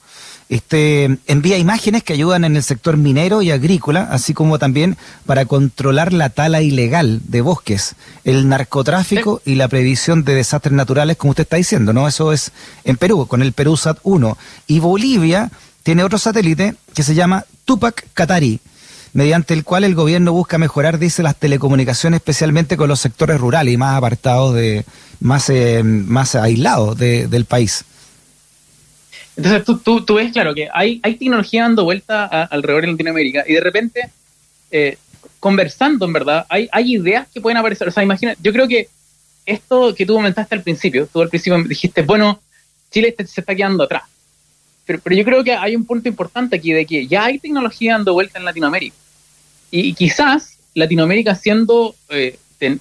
Este 0.48 1.18
envía 1.26 1.58
imágenes 1.58 2.04
que 2.04 2.12
ayudan 2.12 2.44
en 2.44 2.54
el 2.54 2.62
sector 2.62 2.96
minero 2.96 3.42
y 3.42 3.50
agrícola, 3.50 4.08
así 4.12 4.32
como 4.32 4.60
también 4.60 4.96
para 5.26 5.44
controlar 5.44 6.12
la 6.12 6.30
tala 6.30 6.62
ilegal 6.62 7.20
de 7.24 7.40
bosques, 7.40 7.96
el 8.22 8.48
narcotráfico 8.48 9.42
y 9.44 9.56
la 9.56 9.66
previsión 9.66 10.22
de 10.22 10.36
desastres 10.36 10.72
naturales, 10.72 11.16
como 11.16 11.30
usted 11.30 11.42
está 11.42 11.56
diciendo, 11.56 11.92
¿no? 11.92 12.06
Eso 12.06 12.32
es 12.32 12.52
en 12.84 12.96
Perú, 12.96 13.26
con 13.26 13.42
el 13.42 13.52
Perú 13.52 13.76
Sat 13.76 13.98
1. 14.04 14.38
Y 14.68 14.78
Bolivia 14.78 15.50
tiene 15.82 16.04
otro 16.04 16.18
satélite 16.18 16.76
que 16.94 17.02
se 17.02 17.16
llama 17.16 17.44
Tupac 17.66 18.06
Katari, 18.14 18.60
mediante 19.12 19.52
el 19.52 19.64
cual 19.64 19.84
el 19.84 19.94
gobierno 19.94 20.32
busca 20.32 20.56
mejorar, 20.56 20.98
dice, 20.98 21.22
las 21.22 21.36
telecomunicaciones, 21.36 22.18
especialmente 22.18 22.78
con 22.78 22.88
los 22.88 23.00
sectores 23.00 23.38
rurales 23.38 23.74
y 23.74 23.76
más 23.76 23.98
apartados, 23.98 24.54
de, 24.54 24.86
más, 25.20 25.50
eh, 25.50 25.82
más 25.82 26.34
aislados 26.34 26.96
del 26.96 27.44
país. 27.44 27.84
Entonces 29.36 29.64
tú, 29.64 29.78
tú, 29.78 30.04
tú, 30.04 30.14
ves, 30.14 30.32
claro, 30.32 30.54
que 30.54 30.68
hay, 30.72 31.00
tecnología 31.00 31.64
dando 31.64 31.84
vuelta 31.84 32.24
alrededor 32.24 32.86
de 32.86 32.92
Latinoamérica 32.92 33.44
y 33.46 33.52
de 33.52 33.60
repente, 33.60 34.10
eh, 34.70 34.96
conversando, 35.40 36.06
en 36.06 36.12
verdad, 36.14 36.46
hay, 36.48 36.68
hay 36.72 36.94
ideas 36.94 37.28
que 37.32 37.40
pueden 37.40 37.58
aparecer. 37.58 37.88
O 37.88 37.90
sea, 37.90 38.02
imagina, 38.02 38.34
yo 38.40 38.52
creo 38.52 38.66
que 38.66 38.88
esto 39.44 39.94
que 39.94 40.06
tú 40.06 40.14
comentaste 40.14 40.54
al 40.54 40.62
principio, 40.62 41.06
tú 41.12 41.20
al 41.20 41.28
principio 41.28 41.62
dijiste, 41.64 42.02
bueno, 42.02 42.40
Chile 42.90 43.14
se 43.16 43.40
está 43.40 43.54
quedando 43.54 43.84
atrás. 43.84 44.04
Pero, 44.86 45.00
yo 45.10 45.24
creo 45.24 45.42
que 45.42 45.52
hay 45.52 45.74
un 45.74 45.84
punto 45.84 46.08
importante 46.08 46.56
aquí 46.56 46.72
de 46.72 46.86
que 46.86 47.06
ya 47.06 47.24
hay 47.24 47.38
tecnología 47.38 47.94
dando 47.94 48.12
vuelta 48.12 48.38
en 48.38 48.44
Latinoamérica. 48.44 48.96
Y, 49.70 49.92
quizás 49.94 50.58
Latinoamérica 50.74 51.34
siendo, 51.34 51.94
eh, 52.08 52.38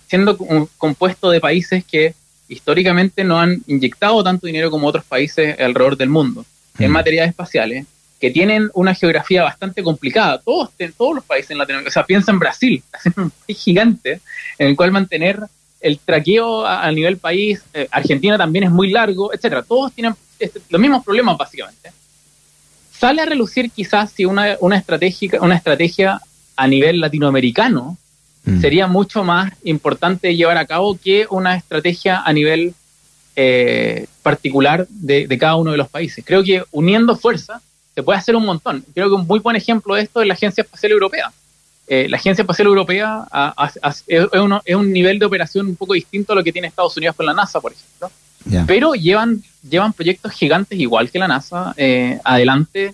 siendo 0.08 0.38
compuesto 0.78 1.32
de 1.32 1.42
países 1.42 1.84
que 1.84 2.14
históricamente 2.48 3.24
no 3.24 3.40
han 3.40 3.64
inyectado 3.66 4.24
tanto 4.24 4.46
dinero 4.46 4.70
como 4.70 4.88
otros 4.88 5.04
países 5.04 5.60
alrededor 5.60 5.98
del 5.98 6.10
mundo 6.10 6.46
en 6.78 6.92
mm. 6.92 6.94
materias 6.94 7.28
espaciales, 7.28 7.86
que 8.20 8.30
tienen 8.30 8.70
una 8.74 8.94
geografía 8.94 9.44
bastante 9.44 9.82
complicada. 9.82 10.40
Todos, 10.40 10.70
todos 10.98 11.16
los 11.16 11.24
países 11.24 11.52
en 11.52 11.58
Latinoamérica, 11.58 11.90
o 11.90 11.94
sea, 11.94 12.06
piensa 12.06 12.32
en 12.32 12.40
Brasil, 12.40 12.84
un 13.18 13.32
país 13.32 13.58
gigante 13.58 14.20
en 14.60 14.68
el 14.68 14.76
cual 14.76 14.92
mantener 14.92 15.40
el 15.82 16.00
traqueo 16.00 16.66
a, 16.66 16.92
nivel 16.92 17.18
país, 17.18 17.62
eh, 17.74 17.88
Argentina 17.92 18.38
también 18.38 18.64
es 18.64 18.72
muy 18.72 18.90
largo, 18.90 19.32
etcétera. 19.34 19.62
Todos 19.62 19.94
tienen 19.94 20.16
este, 20.40 20.62
los 20.70 20.82
mismos 20.82 21.04
problemas 21.04 21.38
básicamente 21.38 21.92
sale 22.98 23.22
a 23.22 23.26
relucir 23.26 23.72
quizás 23.72 24.12
si 24.12 24.26
una, 24.26 24.58
una, 24.62 24.78
estrategia, 24.78 25.42
una 25.42 25.56
estrategia 25.56 26.22
a 26.56 26.68
nivel 26.68 27.00
latinoamericano 27.00 27.98
mm. 28.46 28.62
sería 28.62 28.88
mucho 28.88 29.24
más 29.24 29.54
importante 29.64 30.36
llevar 30.36 30.58
a 30.58 30.66
cabo 30.66 30.98
que 30.98 31.28
una 31.30 31.56
estrategia 31.56 32.22
a 32.22 32.32
nivel 32.32 32.74
eh, 33.36 34.08
particular 34.24 34.88
de, 34.90 35.28
cada 35.38 35.56
uno 35.58 35.72
de 35.72 35.78
los 35.78 35.90
países. 35.90 36.24
Creo 36.26 36.44
que 36.44 36.64
uniendo 36.72 37.16
fuerzas 37.18 37.62
se 37.94 38.04
puede 38.04 38.20
hacer 38.20 38.36
un 38.36 38.46
montón. 38.46 38.84
Creo 38.94 39.10
que 39.10 39.16
un 39.16 39.28
muy 39.28 39.40
buen 39.40 39.56
ejemplo 39.56 39.96
de 39.96 40.04
esto 40.04 40.22
es 40.22 40.28
la 40.28 40.34
Agencia 40.34 40.62
Espacial 40.62 40.94
Europea. 40.94 41.32
Eh, 41.88 42.08
la 42.10 42.18
Agencia 42.18 42.42
Espacial 42.42 42.68
Europea 42.68 43.26
es, 44.08 44.76
un 44.76 44.92
nivel 44.92 45.20
de 45.20 45.26
operación 45.26 45.68
un 45.68 45.76
poco 45.76 45.94
distinto 45.94 46.34
a 46.34 46.36
lo 46.38 46.44
que 46.44 46.52
tiene 46.52 46.70
Estados 46.70 46.98
Unidos 46.98 47.16
con 47.16 47.26
la 47.26 47.34
NASA, 47.34 47.60
por 47.60 47.74
ejemplo. 47.74 48.10
Pero 48.68 48.94
llevan, 48.94 49.44
llevan 49.68 49.94
proyectos 49.94 50.32
gigantes, 50.32 50.80
igual 50.80 51.10
que 51.10 51.20
la 51.20 51.28
NASA, 51.28 51.74
eh, 51.78 52.20
adelante, 52.24 52.94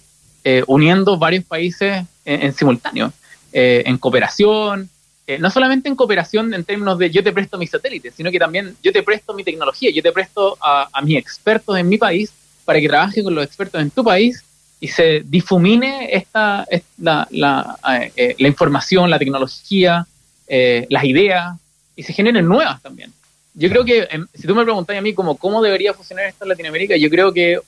uniendo 0.67 1.17
varios 1.17 1.43
países 1.43 2.05
en 2.25 2.53
simultáneo, 2.53 3.13
en 3.51 3.97
cooperación, 3.97 4.89
eh, 5.31 5.37
no 5.37 5.49
solamente 5.49 5.87
en 5.87 5.95
cooperación 5.95 6.53
en 6.53 6.65
términos 6.65 6.97
de 6.97 7.09
yo 7.09 7.23
te 7.23 7.31
presto 7.31 7.57
mis 7.57 7.69
satélites, 7.69 8.15
sino 8.17 8.31
que 8.31 8.39
también 8.39 8.75
yo 8.83 8.91
te 8.91 9.01
presto 9.01 9.33
mi 9.33 9.45
tecnología, 9.45 9.89
yo 9.89 10.01
te 10.01 10.11
presto 10.11 10.57
a, 10.59 10.89
mis 11.03 11.17
expertos 11.17 11.77
en 11.77 11.87
mi 11.87 11.97
país 11.97 12.33
para 12.65 12.81
que 12.81 12.89
trabajen 12.89 13.23
con 13.23 13.35
los 13.35 13.45
expertos 13.45 13.81
en 13.81 13.91
tu 13.91 14.03
país 14.03 14.43
y 14.81 14.89
se 14.89 15.21
difumine 15.23 16.09
esta, 16.11 16.67
la, 16.97 17.27
la, 17.29 17.77
eh, 18.15 18.35
la, 18.39 18.47
información, 18.47 19.09
la 19.09 19.19
tecnología, 19.19 20.05
eh, 20.47 20.85
las 20.89 21.05
ideas 21.05 21.55
y 21.95 22.03
se 22.03 22.11
generen 22.11 22.45
nuevas 22.45 22.81
también. 22.81 23.13
Yo 23.53 23.69
creo 23.69 23.83
que, 23.83 24.07
em, 24.09 24.27
si 24.33 24.47
tú 24.47 24.55
me 24.55 24.63
preguntas 24.63 24.97
a 24.97 25.01
mí 25.01 25.13
como 25.13 25.37
cómo 25.37 25.61
debería 25.61 25.93
funcionar 25.93 26.25
esto 26.25 26.45
en 26.45 26.49
Latinoamérica, 26.49 26.95
yo 26.95 27.09
creo 27.09 27.33
que 27.33 27.59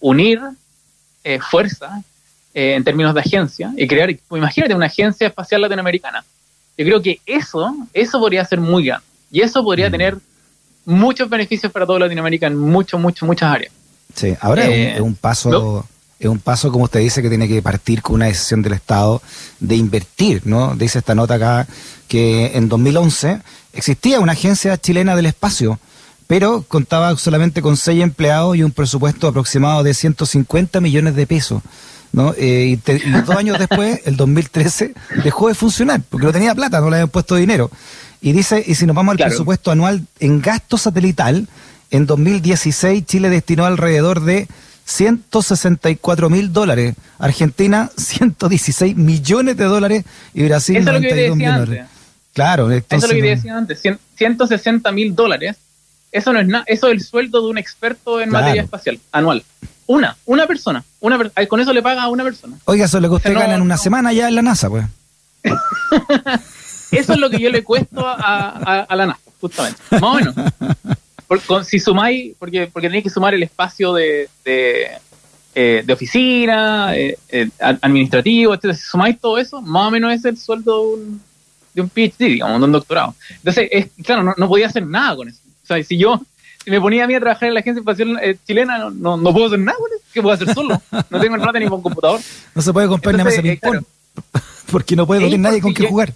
unir 0.00 0.40
fuerza 1.50 2.02
en 2.54 2.84
términos 2.84 3.14
de 3.14 3.20
agencia 3.20 3.72
y 3.76 3.86
crear, 3.86 4.14
imagínate 4.30 4.74
una 4.74 4.86
agencia 4.86 5.26
espacial 5.26 5.60
latinoamericana 5.60 6.24
yo 6.76 6.84
creo 6.84 7.02
que 7.02 7.20
eso, 7.24 7.74
eso 7.92 8.20
podría 8.20 8.44
ser 8.44 8.60
muy 8.60 8.84
grande. 8.84 9.04
Y 9.30 9.40
eso 9.40 9.62
podría 9.64 9.88
mm. 9.88 9.92
tener 9.92 10.18
muchos 10.84 11.28
beneficios 11.28 11.72
para 11.72 11.86
toda 11.86 12.00
Latinoamérica 12.00 12.46
en 12.46 12.56
muchos, 12.56 13.00
muchos, 13.00 13.26
muchas 13.26 13.52
áreas. 13.52 13.72
Sí, 14.14 14.34
ahora 14.40 14.66
es, 14.66 15.00
un, 15.00 15.12
eh, 15.12 15.16
paso, 15.20 15.86
es 16.18 16.28
un 16.28 16.38
paso, 16.38 16.70
como 16.70 16.84
usted 16.84 17.00
dice, 17.00 17.22
que 17.22 17.28
tiene 17.28 17.48
que 17.48 17.60
partir 17.62 18.02
con 18.02 18.16
una 18.16 18.26
decisión 18.26 18.62
del 18.62 18.74
Estado 18.74 19.20
de 19.58 19.76
invertir, 19.76 20.42
¿no? 20.46 20.74
Dice 20.76 20.98
esta 20.98 21.14
nota 21.14 21.34
acá 21.34 21.66
que 22.08 22.52
en 22.54 22.68
2011 22.68 23.40
existía 23.76 24.20
una 24.20 24.32
agencia 24.32 24.76
chilena 24.78 25.14
del 25.14 25.26
espacio, 25.26 25.78
pero 26.26 26.64
contaba 26.66 27.16
solamente 27.16 27.62
con 27.62 27.76
seis 27.76 28.02
empleados 28.02 28.56
y 28.56 28.62
un 28.62 28.72
presupuesto 28.72 29.28
aproximado 29.28 29.82
de 29.82 29.94
150 29.94 30.80
millones 30.80 31.14
de 31.14 31.26
pesos. 31.26 31.62
¿no? 32.12 32.34
Eh, 32.36 32.78
y, 32.84 33.10
dos 33.10 33.36
años 33.36 33.58
después, 33.60 34.00
el 34.04 34.16
2013, 34.16 34.94
dejó 35.22 35.48
de 35.48 35.54
funcionar 35.54 36.00
porque 36.08 36.26
no 36.26 36.32
tenía 36.32 36.54
plata, 36.54 36.80
no 36.80 36.90
le 36.90 36.96
habían 36.96 37.10
puesto 37.10 37.36
dinero. 37.36 37.70
Y 38.20 38.32
dice, 38.32 38.64
y 38.66 38.74
si 38.74 38.86
nos 38.86 38.96
vamos 38.96 39.12
al 39.12 39.18
presupuesto 39.18 39.70
anual 39.70 40.02
en 40.18 40.40
gasto 40.40 40.78
satelital, 40.78 41.46
en 41.90 42.06
2016 42.06 43.04
Chile 43.06 43.30
destinó 43.30 43.66
alrededor 43.66 44.20
de 44.24 44.48
164 44.86 46.30
mil 46.30 46.52
dólares, 46.52 46.94
Argentina 47.18 47.90
116 47.96 48.96
millones 48.96 49.56
de 49.56 49.64
dólares 49.64 50.04
y 50.32 50.44
Brasil 50.44 50.76
Eso 50.76 50.92
92 50.92 51.36
millones. 51.36 51.86
Claro, 52.36 52.70
Eso 52.70 52.84
es 52.90 53.02
lo 53.02 53.08
que 53.08 53.22
decía 53.22 53.56
antes, 53.56 53.80
160 54.16 54.92
mil 54.92 55.14
dólares. 55.14 55.56
Eso 56.12 56.34
no 56.34 56.38
es 56.38 56.46
nada, 56.46 56.64
eso 56.66 56.88
es 56.88 56.92
el 56.92 57.00
sueldo 57.00 57.40
de 57.40 57.48
un 57.48 57.56
experto 57.56 58.20
en 58.20 58.28
materia 58.28 58.60
espacial 58.60 59.00
anual. 59.10 59.42
Una, 59.86 60.18
una 60.26 60.46
persona. 60.46 60.84
Una, 61.00 61.18
con 61.48 61.60
eso 61.60 61.72
le 61.72 61.80
paga 61.80 62.02
a 62.02 62.08
una 62.08 62.24
persona. 62.24 62.58
Oiga, 62.66 62.84
eso 62.84 62.98
es 62.98 63.02
lo 63.02 63.08
que 63.08 63.14
usted 63.14 63.32
gana 63.32 63.54
en 63.54 63.62
una 63.62 63.78
semana 63.78 64.12
ya 64.12 64.28
en 64.28 64.34
la 64.34 64.42
NASA, 64.42 64.68
pues. 64.68 64.84
eso 66.90 67.14
es 67.14 67.18
lo 67.18 67.30
que 67.30 67.40
yo 67.40 67.48
le 67.48 67.64
cuesto 67.64 68.06
a, 68.06 68.86
la 68.90 69.06
NASA, 69.06 69.20
justamente. 69.40 69.80
Más 69.92 70.02
o 70.02 70.14
menos. 70.14 70.34
si 71.66 71.80
sumáis, 71.80 72.34
porque, 72.38 72.68
porque 72.70 72.88
tenéis 72.88 73.04
que 73.04 73.10
sumar 73.10 73.32
el 73.32 73.44
espacio 73.44 73.94
de, 73.94 74.28
de, 74.44 74.90
eh, 75.54 75.86
oficina, 75.90 76.94
eh, 76.94 77.16
eh, 77.30 77.48
administrativo, 77.60 78.52
etc. 78.52 78.74
Si 78.74 78.82
sumáis 78.82 79.18
todo 79.18 79.38
eso, 79.38 79.62
más 79.62 79.88
o 79.88 79.90
menos 79.90 80.12
es 80.12 80.22
el 80.26 80.36
sueldo 80.36 80.82
de 80.82 80.86
un, 80.96 81.22
de 81.76 81.82
un 81.82 81.90
PhD, 81.90 82.26
digamos, 82.26 82.58
de 82.58 82.64
un 82.64 82.72
doctorado. 82.72 83.14
Entonces, 83.30 83.68
es, 83.70 83.88
claro, 84.02 84.24
no, 84.24 84.34
no 84.36 84.48
podía 84.48 84.66
hacer 84.66 84.84
nada 84.84 85.14
con 85.14 85.28
eso. 85.28 85.40
O 85.62 85.66
sea, 85.66 85.82
si 85.84 85.96
yo 85.96 86.20
si 86.66 86.70
me 86.72 86.80
ponía 86.80 87.04
a 87.04 87.06
mí 87.06 87.14
a 87.14 87.20
trabajar 87.20 87.46
en 87.46 87.54
la 87.54 87.60
agencia 87.60 87.78
espacial 87.78 88.18
eh, 88.20 88.36
chilena, 88.44 88.90
no, 88.90 89.16
no, 89.16 89.32
puedo 89.32 89.46
hacer 89.46 89.60
nada, 89.60 89.78
¿qué 90.12 90.20
puedo 90.20 90.34
hacer 90.34 90.52
solo? 90.52 90.82
No 91.10 91.20
tengo 91.20 91.36
nada 91.36 91.60
ni 91.60 91.68
con 91.68 91.80
computador. 91.80 92.20
No 92.56 92.60
se 92.60 92.72
puede 92.72 92.88
comprar 92.88 93.14
nada 93.14 93.24
más 93.24 93.38
eh, 93.38 93.60
porque 94.72 94.96
no 94.96 95.06
puede 95.06 95.20
tener 95.20 95.38
nadie 95.38 95.60
con 95.60 95.72
qué 95.72 95.86
jugar. 95.86 96.12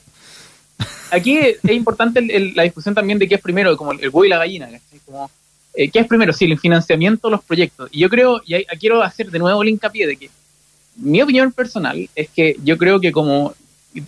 Aquí 1.13 1.39
es 1.39 1.59
importante 1.71 2.21
la 2.57 2.65
discusión 2.65 2.97
también 2.97 3.21
de 3.21 3.29
qué 3.29 3.37
es 3.37 3.41
primero, 3.41 3.77
como 3.77 3.93
el 3.93 4.01
huevo 4.01 4.25
y 4.25 4.29
la 4.29 4.39
gallina, 4.39 4.69
como, 5.05 5.31
eh, 5.75 5.89
¿qué 5.89 6.01
es 6.01 6.07
primero? 6.09 6.33
Sí, 6.33 6.47
el 6.47 6.59
financiamiento 6.59 7.29
de 7.29 7.33
los 7.33 7.45
proyectos. 7.45 7.89
Y 7.93 8.01
yo 8.01 8.09
creo, 8.09 8.43
y 8.45 8.65
quiero 8.81 9.05
hacer 9.05 9.31
de 9.31 9.39
nuevo 9.39 9.63
el 9.63 9.69
hincapié 9.69 10.09
de 10.09 10.17
que 10.17 10.31
mi 10.97 11.23
opinión 11.23 11.53
personal 11.53 12.11
es 12.17 12.29
que 12.29 12.57
yo 12.65 12.77
creo 12.77 12.99
que 13.01 13.13
como 13.13 13.55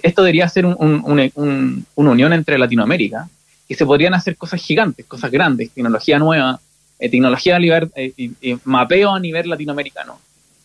esto 0.02 0.22
debería 0.22 0.48
ser 0.48 0.66
un, 0.66 0.76
un, 0.78 1.86
una 1.94 2.10
unión 2.10 2.32
entre 2.32 2.58
Latinoamérica, 2.58 3.28
que 3.68 3.74
se 3.74 3.86
podrían 3.86 4.14
hacer 4.14 4.36
cosas 4.36 4.62
gigantes, 4.62 5.06
cosas 5.06 5.30
grandes, 5.30 5.70
tecnología 5.70 6.18
nueva, 6.18 6.60
eh, 6.98 7.08
tecnología 7.08 7.58
de 7.58 7.90
eh, 7.96 8.12
y, 8.16 8.56
mapeo 8.64 9.14
a 9.14 9.18
nivel 9.18 9.48
latinoamericano 9.48 10.20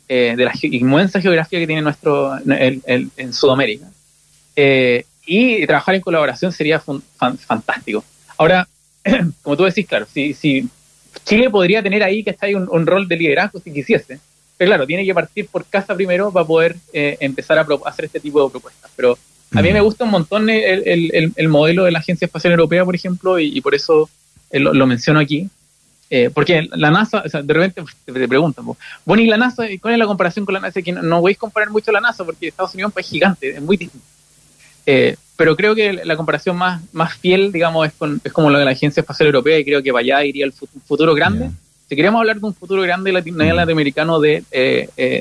eh, 0.07 0.35
de 0.37 0.45
la 0.45 0.53
inmensa 0.61 1.19
geografía 1.19 1.59
que 1.59 1.65
tiene 1.65 1.81
nuestro 1.81 2.37
en 2.45 3.33
Sudamérica. 3.33 3.87
y 5.25 5.65
trabajar 5.65 5.95
en 5.95 6.01
colaboración 6.01 6.51
sería 6.51 6.79
fantástico. 6.79 8.03
Ahora, 8.37 8.67
como 9.41 9.57
tú 9.57 9.63
decís, 9.63 9.87
claro, 9.87 10.05
si, 10.11 10.33
si 10.33 10.69
Chile 11.25 11.49
podría 11.49 11.81
tener 11.81 12.03
ahí 12.03 12.23
que 12.23 12.29
está 12.29 12.45
ahí 12.45 12.55
un, 12.55 12.85
rol 12.85 13.07
de 13.07 13.17
liderazgo 13.17 13.59
si 13.59 13.73
quisiese, 13.73 14.19
pero 14.57 14.69
claro, 14.69 14.87
tiene 14.87 15.05
que 15.05 15.13
partir 15.13 15.47
por 15.47 15.65
casa 15.65 15.95
primero 15.95 16.31
para 16.31 16.45
poder 16.45 16.75
empezar 16.91 17.59
a 17.59 17.67
hacer 17.85 18.05
este 18.05 18.19
tipo 18.19 18.43
de 18.43 18.49
propuestas. 18.49 18.91
Pero 18.95 19.17
a 19.53 19.61
mí 19.61 19.71
me 19.71 19.81
gusta 19.81 20.03
un 20.03 20.11
montón 20.11 20.49
el, 20.49 21.49
modelo 21.49 21.85
de 21.85 21.91
la 21.91 21.99
Agencia 21.99 22.25
Espacial 22.25 22.51
Europea, 22.53 22.83
por 22.83 22.95
ejemplo, 22.95 23.39
y, 23.39 23.59
por 23.61 23.75
eso 23.75 24.09
eh, 24.51 24.59
lo, 24.59 24.87
menciono 24.87 25.19
aquí. 25.19 25.49
Eh, 26.09 26.29
porque 26.33 26.67
la 26.71 26.89
NASA, 26.89 27.23
o 27.25 27.29
sea, 27.29 27.41
de 27.41 27.53
repente 27.53 27.83
te, 28.05 28.27
preguntan, 28.27 28.65
bueno, 29.05 29.23
¿y 29.23 29.27
la 29.27 29.37
NASA? 29.37 29.65
¿Cuál 29.81 29.93
es 29.93 29.99
la 29.99 30.05
comparación 30.05 30.45
con 30.45 30.53
la 30.53 30.61
NASA? 30.61 30.81
Que 30.81 30.91
no, 30.91 31.01
no 31.01 31.27
a 31.27 31.33
comparar 31.35 31.69
mucho 31.69 31.91
la 31.91 31.99
NASA 31.99 32.23
porque 32.23 32.47
Estados 32.47 32.73
Unidos 32.73 32.89
es 32.89 32.91
un 32.91 32.95
país 32.95 33.07
gigante, 33.07 33.49
es 33.49 33.61
muy 33.61 33.77
distinto. 33.77 34.05
Eh, 34.85 35.15
pero 35.35 35.55
creo 35.55 35.75
que 35.75 35.93
la 35.93 36.15
comparación 36.15 36.55
más, 36.55 36.81
más 36.93 37.17
fiel, 37.17 37.51
digamos, 37.51 37.87
es, 37.87 37.93
con, 37.93 38.21
es 38.23 38.31
como 38.31 38.49
la 38.49 38.59
de 38.59 38.65
la 38.65 38.71
Agencia 38.71 39.01
Espacial 39.01 39.27
Europea 39.27 39.59
y 39.59 39.65
creo 39.65 39.83
que 39.83 39.91
para 39.91 40.01
allá 40.01 40.23
iría 40.23 40.45
el 40.45 40.53
futuro 40.53 41.13
grande. 41.13 41.49
Si 41.87 41.95
queremos 41.95 42.19
hablar 42.19 42.39
de 42.39 42.45
un 42.45 42.53
futuro 42.53 42.81
grande 42.81 43.11
latinoamericano 43.11 44.19
de, 44.19 44.43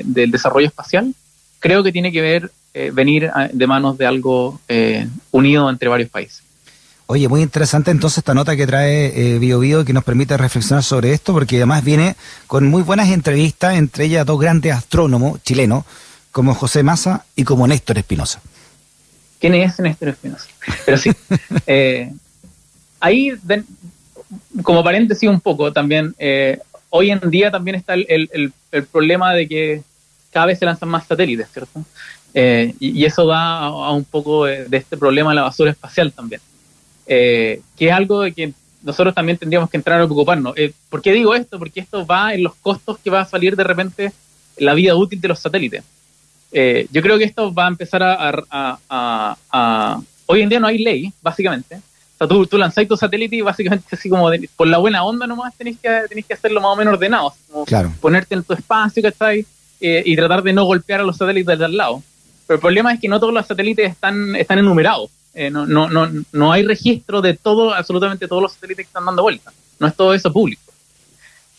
del 0.05 0.31
desarrollo 0.31 0.67
espacial, 0.67 1.13
creo 1.59 1.83
que 1.83 1.91
tiene 1.91 2.11
que 2.11 2.21
ver 2.21 2.51
eh, 2.73 2.91
venir 2.93 3.31
de 3.53 3.67
manos 3.67 3.97
de 3.97 4.05
algo 4.05 4.59
eh, 4.67 5.07
unido 5.31 5.69
entre 5.69 5.89
varios 5.89 6.09
países. 6.09 6.43
Oye, 7.07 7.27
muy 7.29 7.41
interesante 7.41 7.89
entonces 7.89 8.19
esta 8.19 8.33
nota 8.33 8.55
que 8.57 8.67
trae 8.67 9.35
eh, 9.35 9.39
Bio 9.39 9.85
que 9.85 9.93
nos 9.93 10.03
permite 10.03 10.35
reflexionar 10.35 10.83
sobre 10.83 11.13
esto, 11.13 11.33
porque 11.33 11.55
además 11.55 11.83
viene 11.83 12.15
con 12.47 12.67
muy 12.67 12.83
buenas 12.83 13.09
entrevistas, 13.09 13.75
entre 13.75 14.05
ellas 14.05 14.25
dos 14.25 14.39
grandes 14.39 14.73
astrónomos 14.73 15.41
chilenos, 15.41 15.85
como 16.31 16.53
José 16.53 16.83
Massa 16.83 17.25
y 17.35 17.45
como 17.45 17.65
Néstor 17.65 17.97
Espinosa. 17.97 18.41
¿Quién 19.39 19.55
es 19.55 19.79
Néstor 19.79 20.09
Espinosa? 20.09 20.45
Pero 20.85 20.97
sí, 20.97 21.11
eh, 21.65 22.11
ahí, 22.99 23.31
como 24.63 24.83
paréntesis 24.83 25.29
un 25.29 25.39
poco 25.39 25.71
también, 25.71 26.15
hoy 26.89 27.11
en 27.11 27.19
día 27.29 27.51
también 27.51 27.75
está 27.75 27.93
el, 27.93 28.51
el 28.71 28.85
problema 28.85 29.33
de 29.33 29.47
que 29.47 29.83
cada 30.31 30.47
vez 30.47 30.59
se 30.59 30.65
lanzan 30.65 30.89
más 30.89 31.07
satélites, 31.07 31.47
¿cierto? 31.51 31.83
Eh, 32.33 32.73
y, 32.79 33.03
eso 33.05 33.25
va 33.25 33.65
a, 33.65 33.91
un 33.91 34.03
poco 34.03 34.45
de, 34.45 34.67
este 34.71 34.97
problema 34.97 35.31
de 35.31 35.37
la 35.37 35.43
basura 35.43 35.71
espacial 35.71 36.11
también, 36.11 36.41
eh, 37.07 37.61
que 37.75 37.87
es 37.87 37.91
algo 37.91 38.21
de 38.21 38.33
que 38.33 38.53
nosotros 38.83 39.15
también 39.15 39.39
tendríamos 39.39 39.69
que 39.69 39.77
entrar 39.77 39.99
a 39.99 40.05
preocuparnos. 40.05 40.55
Eh, 40.55 40.71
¿Por 40.89 41.01
qué 41.01 41.13
digo 41.13 41.33
esto? 41.33 41.57
Porque 41.57 41.79
esto 41.79 42.05
va 42.05 42.33
en 42.33 42.43
los 42.43 42.53
costos 42.55 42.99
que 42.99 43.09
va 43.09 43.21
a 43.21 43.25
salir 43.25 43.55
de 43.55 43.63
repente 43.63 44.11
la 44.57 44.75
vida 44.75 44.95
útil 44.95 45.19
de 45.19 45.27
los 45.27 45.39
satélites. 45.39 45.83
yo 46.51 47.01
creo 47.01 47.17
que 47.17 47.23
esto 47.23 47.53
va 47.53 47.65
a 47.65 47.69
empezar 47.69 48.03
a, 48.03 49.95
Hoy 50.29 50.41
en 50.41 50.49
día 50.49 50.59
no 50.59 50.67
hay 50.67 50.77
ley, 50.77 51.13
básicamente. 51.21 51.79
Sea, 52.17 52.27
tú, 52.27 52.47
tú 52.47 52.57
lanzáis 52.57 52.87
tu 52.87 52.97
satélite 52.97 53.35
y 53.35 53.41
básicamente 53.41 53.95
así 53.95 54.09
como 54.09 54.29
por 54.55 54.67
la 54.67 54.77
buena 54.79 55.03
onda 55.03 55.27
nomás 55.27 55.55
tenéis 55.55 55.77
que, 55.81 55.89
tenéis 56.09 56.25
que 56.25 56.33
hacerlo 56.33 56.61
más 56.61 56.71
o 56.71 56.75
menos 56.75 56.93
ordenado. 56.93 57.33
claro. 57.65 57.93
Ponerte 58.01 58.35
en 58.35 58.43
tu 58.43 58.53
espacio, 58.53 59.03
¿cachai? 59.03 59.45
y 59.79 60.15
tratar 60.15 60.41
de 60.41 60.53
no 60.53 60.65
golpear 60.65 61.01
a 61.01 61.03
los 61.03 61.17
satélites 61.17 61.59
de 61.59 61.65
al 61.65 61.77
lado. 61.77 62.01
Pero 62.47 62.55
el 62.55 62.61
problema 62.61 62.93
es 62.93 62.99
que 62.99 63.07
no 63.07 63.19
todos 63.19 63.33
los 63.33 63.45
satélites 63.45 63.91
están, 63.91 64.35
están 64.35 64.57
enumerados. 64.57 65.11
Eh, 65.33 65.51
no, 65.51 65.67
no, 65.67 65.87
no, 65.87 66.09
no 66.31 66.51
hay 66.51 66.63
registro 66.63 67.21
de 67.21 67.35
todo, 67.35 67.73
absolutamente 67.73 68.27
todos 68.27 68.41
los 68.41 68.53
satélites 68.53 68.85
que 68.85 68.89
están 68.89 69.05
dando 69.05 69.21
vuelta. 69.21 69.51
No 69.79 69.85
es 69.85 69.95
todo 69.95 70.13
eso 70.13 70.33
público. 70.33 70.61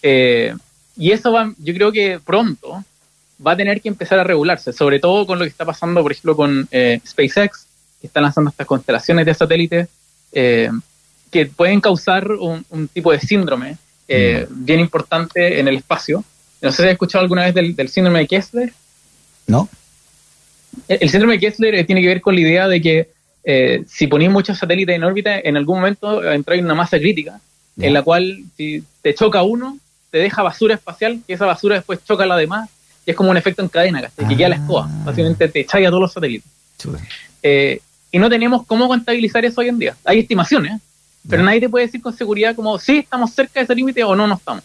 Eh, 0.02 0.52
y 0.96 1.12
eso 1.12 1.30
va, 1.30 1.52
yo 1.58 1.74
creo 1.74 1.92
que 1.92 2.18
pronto 2.24 2.82
va 3.46 3.52
a 3.52 3.56
tener 3.56 3.80
que 3.80 3.88
empezar 3.88 4.18
a 4.18 4.24
regularse, 4.24 4.72
sobre 4.72 4.98
todo 4.98 5.26
con 5.26 5.38
lo 5.38 5.44
que 5.44 5.50
está 5.50 5.64
pasando, 5.64 6.02
por 6.02 6.10
ejemplo, 6.10 6.34
con 6.34 6.66
eh, 6.72 7.00
SpaceX, 7.06 7.66
que 8.00 8.08
está 8.08 8.20
lanzando 8.20 8.50
estas 8.50 8.66
constelaciones 8.66 9.26
de 9.26 9.34
satélites 9.34 9.88
eh, 10.32 10.70
que 11.30 11.46
pueden 11.46 11.80
causar 11.80 12.30
un, 12.32 12.88
tipo 12.92 13.12
de 13.12 13.20
síndrome 13.20 13.76
eh, 14.08 14.46
mm. 14.48 14.64
bien 14.64 14.80
importante 14.80 15.60
en 15.60 15.68
el 15.68 15.76
espacio. 15.76 16.24
No 16.60 16.70
sé 16.70 16.82
si 16.82 16.88
has 16.88 16.92
escuchado 16.92 17.22
alguna 17.22 17.50
vez 17.50 17.54
del, 17.54 17.88
síndrome 17.88 18.20
de 18.20 18.26
Kessler. 18.26 18.72
No. 19.46 19.68
El, 20.88 21.08
síndrome 21.08 21.34
de 21.34 21.40
Kessler 21.40 21.86
tiene 21.86 22.00
que 22.00 22.08
ver 22.08 22.20
con 22.20 22.34
la 22.34 22.40
idea 22.40 22.68
de 22.68 22.80
que 22.80 23.08
si 23.88 24.06
ponéis 24.08 24.30
muchos 24.30 24.58
satélites 24.58 24.94
en 24.94 25.04
órbita, 25.04 25.38
en 25.38 25.56
algún 25.56 25.76
momento 25.76 26.22
entra 26.30 26.54
en 26.54 26.66
una 26.66 26.74
masa 26.74 26.98
crítica, 26.98 27.40
en 27.78 27.94
la 27.94 28.02
cual 28.02 28.44
si 28.56 28.82
te 29.00 29.14
choca 29.14 29.42
uno, 29.42 29.78
te 30.10 30.18
deja 30.18 30.42
basura 30.42 30.74
espacial, 30.74 31.20
y 31.26 31.32
esa 31.32 31.46
basura 31.46 31.76
después 31.76 32.00
choca 32.04 32.24
a 32.24 32.26
la 32.26 32.36
demás, 32.36 32.68
y 33.06 33.10
es 33.10 33.16
como 33.16 33.30
un 33.30 33.36
efecto 33.36 33.62
en 33.62 33.68
cadena, 33.68 34.10
que 34.28 34.36
queda 34.36 34.50
la 34.50 34.56
escoba. 34.56 34.86
Ah. 34.86 35.02
Básicamente 35.06 35.48
te 35.48 35.60
echáis 35.60 35.86
a 35.86 35.90
todos 35.90 36.02
los 36.02 36.12
satélites. 36.12 36.50
Eh, 37.42 37.80
y 38.10 38.18
no 38.18 38.28
tenemos 38.28 38.66
cómo 38.66 38.88
contabilizar 38.88 39.44
eso 39.44 39.60
hoy 39.60 39.68
en 39.68 39.78
día. 39.78 39.96
Hay 40.04 40.20
estimaciones, 40.20 40.80
pero 41.28 41.42
nadie 41.42 41.60
te 41.60 41.68
puede 41.68 41.86
decir 41.86 42.00
con 42.00 42.16
seguridad 42.16 42.54
como 42.54 42.78
si 42.78 42.98
estamos 42.98 43.32
cerca 43.32 43.60
de 43.60 43.64
ese 43.64 43.74
límite 43.74 44.02
o 44.04 44.14
no, 44.16 44.26
no 44.26 44.34
estamos. 44.34 44.64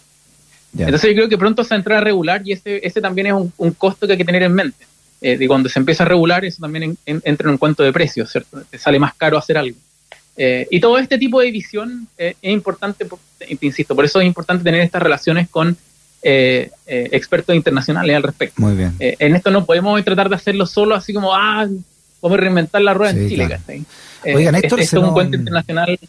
Entonces 0.77 1.09
yo 1.11 1.15
creo 1.15 1.29
que 1.29 1.37
pronto 1.37 1.63
se 1.63 1.75
entra 1.75 1.99
a 1.99 2.01
regular 2.01 2.41
y 2.45 2.53
ese, 2.53 2.85
ese 2.85 2.99
también 2.99 3.27
es 3.27 3.33
un, 3.57 3.71
costo 3.73 4.07
que 4.07 4.13
hay 4.13 4.17
que 4.17 4.25
tener 4.25 4.43
en 4.43 4.53
mente. 4.53 4.85
Eh, 5.21 5.37
y 5.39 5.47
cuando 5.47 5.69
se 5.69 5.79
empieza 5.79 6.03
a 6.03 6.07
regular, 6.07 6.43
eso 6.43 6.59
también 6.61 6.97
entra 7.05 7.47
en 7.47 7.51
un 7.51 7.57
cuento 7.57 7.83
de 7.83 7.93
precios, 7.93 8.31
¿cierto? 8.31 8.61
Te 8.69 8.77
sale 8.77 8.99
más 8.99 9.13
caro 9.13 9.37
hacer 9.37 9.57
algo. 9.57 9.77
Eh, 10.35 10.67
y 10.71 10.79
todo 10.79 10.97
este 10.97 11.17
tipo 11.17 11.39
de 11.41 11.51
visión 11.51 12.07
eh, 12.17 12.35
es 12.41 12.51
importante, 12.51 13.05
te 13.37 13.65
insisto, 13.65 13.95
por 13.95 14.05
eso 14.05 14.19
es 14.19 14.25
importante 14.25 14.63
tener 14.63 14.81
estas 14.81 15.01
relaciones 15.01 15.47
con 15.47 15.77
eh, 16.23 16.71
expertos 16.85 17.55
internacionales 17.55 18.15
al 18.15 18.23
respecto. 18.23 18.61
Muy 18.61 18.75
bien. 18.75 18.95
en 18.99 19.35
esto 19.35 19.51
no 19.51 19.65
podemos 19.65 20.03
tratar 20.03 20.29
de 20.29 20.35
hacerlo 20.35 20.65
solo 20.65 20.95
así 20.95 21.13
como, 21.13 21.35
ah, 21.35 21.67
vamos 22.23 22.39
a 22.39 22.41
reinventar 22.41 22.81
la 22.81 22.95
rueda 22.95 23.11
en 23.11 23.29
Chile. 23.29 23.59
Oigan, 24.25 24.55
esto 24.55 24.77
es 24.77 24.91
un 24.93 25.13
cuento 25.13 25.37
internacional 25.37 25.99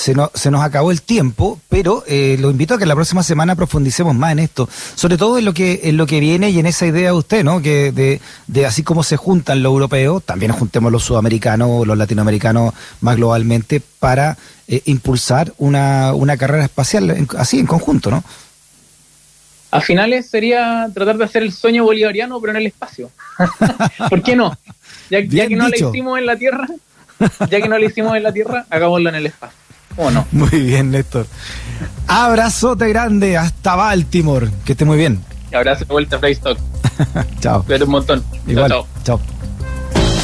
se 0.00 0.14
nos, 0.14 0.30
se 0.32 0.50
nos 0.50 0.62
acabó 0.62 0.92
el 0.92 1.02
tiempo, 1.02 1.60
pero 1.68 2.04
eh, 2.06 2.38
lo 2.40 2.50
invito 2.50 2.72
a 2.72 2.78
que 2.78 2.86
la 2.86 2.94
próxima 2.94 3.22
semana 3.22 3.54
profundicemos 3.54 4.14
más 4.14 4.32
en 4.32 4.38
esto, 4.38 4.66
sobre 4.94 5.18
todo 5.18 5.36
en 5.36 5.44
lo 5.44 5.52
que 5.52 5.80
en 5.84 5.98
lo 5.98 6.06
que 6.06 6.20
viene 6.20 6.48
y 6.48 6.58
en 6.58 6.64
esa 6.64 6.86
idea 6.86 7.10
de 7.10 7.18
usted, 7.18 7.44
¿no? 7.44 7.60
Que 7.60 7.92
de, 7.92 8.18
de 8.46 8.64
así 8.64 8.82
como 8.82 9.02
se 9.02 9.18
juntan 9.18 9.62
los 9.62 9.70
europeos, 9.72 10.22
también 10.24 10.52
juntemos 10.52 10.90
los 10.90 11.04
sudamericanos, 11.04 11.86
los 11.86 11.98
latinoamericanos 11.98 12.72
más 13.02 13.16
globalmente 13.16 13.82
para 13.98 14.38
eh, 14.68 14.80
impulsar 14.86 15.52
una, 15.58 16.14
una 16.14 16.38
carrera 16.38 16.64
espacial 16.64 17.28
así 17.36 17.58
en 17.58 17.66
conjunto, 17.66 18.10
¿no? 18.10 18.24
A 19.70 19.80
finales 19.80 20.28
sería 20.28 20.88
tratar 20.92 21.16
de 21.16 21.24
hacer 21.24 21.42
el 21.42 21.52
sueño 21.52 21.84
bolivariano, 21.84 22.40
pero 22.40 22.52
en 22.52 22.56
el 22.58 22.66
espacio. 22.66 23.10
¿Por 24.10 24.22
qué 24.22 24.34
no? 24.34 24.56
Ya, 25.10 25.20
ya 25.20 25.46
que 25.46 25.56
no 25.56 25.68
lo 25.68 25.74
hicimos 25.74 26.18
en 26.18 26.26
la 26.26 26.36
Tierra, 26.36 26.66
ya 27.48 27.60
que 27.60 27.68
no 27.68 27.78
lo 27.78 27.84
hicimos 27.84 28.16
en 28.16 28.22
la 28.22 28.32
Tierra, 28.32 28.66
hagámoslo 28.70 29.08
en 29.08 29.14
el 29.16 29.26
espacio. 29.26 29.58
Muy 30.32 30.62
bien, 30.62 30.90
Néstor. 30.90 31.26
Abrazote 32.06 32.88
grande 32.88 33.36
hasta 33.36 33.76
Baltimore. 33.76 34.48
Que 34.64 34.72
esté 34.72 34.84
muy 34.84 34.96
bien. 34.96 35.22
abrazo 35.52 35.84
de 35.84 35.92
vuelta 35.92 36.16
a 36.16 36.20
chao. 37.40 37.62
Cuídate 37.64 37.84
un 37.84 37.90
montón. 37.90 38.24
Igual. 38.46 38.70
chao. 38.70 38.86
chao. 39.04 39.20